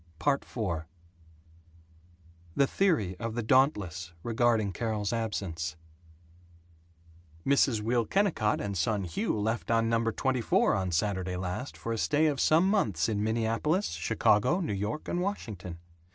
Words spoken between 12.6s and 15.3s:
months in Minneapolis, Chicago, New York and